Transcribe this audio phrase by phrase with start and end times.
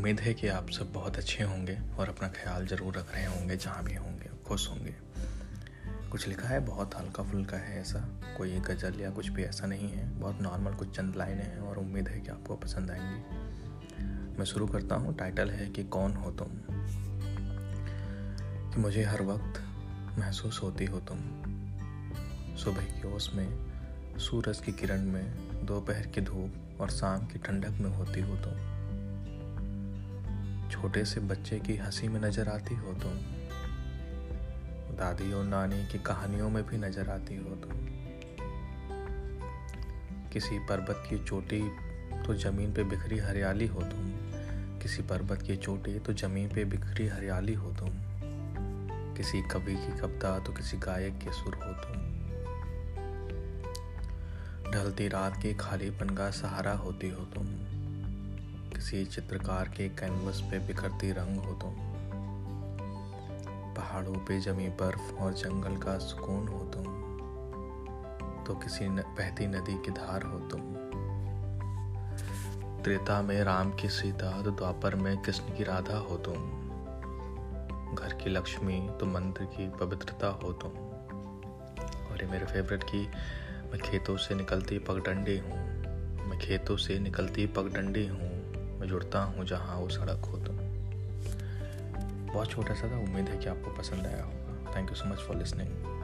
[0.00, 3.56] उम्मीद है कि आप सब बहुत अच्छे होंगे और अपना ख्याल ज़रूर रख रहे होंगे,
[3.56, 4.94] जहाँ भी होंगे, खुश होंगे।
[6.10, 9.90] कुछ लिखा है, बहुत हल्का फुल्का है ऐसा। कोई गज़ल या कुछ भी ऐसा नहीं
[9.90, 13.36] है। बहुत नॉर्मल कुछ चंद लाइनें हैं और उम्मीद है कि आपको पसंद आएँगी।
[14.38, 16.48] मैं शुरू करता हूँ। टाइटल है कि कौन हो तुम?
[18.70, 19.64] कि मुझे हर वक्त
[20.18, 21.18] महसूस होती हो तुम।
[22.56, 23.58] सुबह की ओस में,
[24.18, 25.32] सूरज की किरण में,
[25.66, 28.79] दोपहर की धूप और शाम की ठंडक में होती हो तुम।
[30.70, 33.12] छोटे से बच्चे की हँसी में नज़र आती हो तुम।
[34.96, 37.72] दादी और नानी की कहानियों में भी नज़र आती हो तुम।
[40.32, 41.60] किसी पर्वत की चोटी
[42.26, 44.10] तो ज़मीन पे बिखरी हरियाली हो तुम।
[44.78, 47.88] किसी पर्वत की चोटी तो ज़मीन पे बिखरी हरियाली हो तुम।
[49.16, 52.08] किसी कवि की कविता तो किसी गायक के सुर हो तुम।
[54.72, 57.46] ढलती रात के खालीपन का सहारा होती हो तुम।
[58.74, 61.74] किसी चित्रकार के कैनवस पे बिखरती रंग हो तुम।
[63.74, 67.00] पहाड़ों पे जमी बर्फ़ और जंगल का सुकून हो तुम।
[68.44, 70.60] तो किसी न, बहती नदी की धार हो तुम।
[72.84, 76.60] त्रेता में राम की सीता तो द्वापर में कृष्ण की राधा हो तुम।
[77.94, 80.70] घर की लक्ष्मी तो मंदिर की पवित्रता हो तुम।
[82.10, 83.06] और ये मेरे फेवरेट की
[83.70, 85.70] मैं खेतों से निकलती पगडंडी हूँ।
[86.28, 88.39] मैं खेतों से निकलती पगडंडी हूँ।
[88.80, 90.56] मैं जुड़ता हूँ जहाँ वो सड़क हो तुम
[92.32, 95.18] बहुत छोटा सा था, उम्मीद है कि आपको पसंद आया होगा। Thank you so much
[95.18, 95.99] for listening